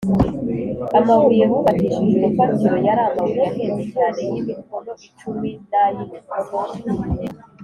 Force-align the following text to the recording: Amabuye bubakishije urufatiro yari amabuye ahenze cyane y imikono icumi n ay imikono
Amabuye 0.99 1.43
bubakishije 1.49 2.15
urufatiro 2.19 2.75
yari 2.87 3.01
amabuye 3.09 3.43
ahenze 3.49 3.81
cyane 3.93 4.19
y 4.29 4.33
imikono 4.39 4.91
icumi 5.07 5.49
n 5.69 5.73
ay 5.83 5.95
imikono 6.03 6.73